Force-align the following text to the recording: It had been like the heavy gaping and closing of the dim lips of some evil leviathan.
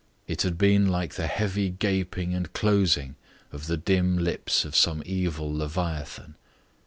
It 0.25 0.41
had 0.41 0.57
been 0.57 0.87
like 0.89 1.13
the 1.13 1.27
heavy 1.27 1.69
gaping 1.69 2.33
and 2.33 2.51
closing 2.53 3.17
of 3.51 3.67
the 3.67 3.77
dim 3.77 4.17
lips 4.17 4.65
of 4.65 4.75
some 4.75 5.03
evil 5.05 5.53
leviathan. 5.53 6.33